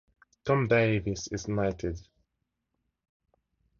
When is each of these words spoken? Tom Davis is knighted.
Tom 0.45 0.67
Davis 0.67 1.27
is 1.27 1.47
knighted. 1.47 1.99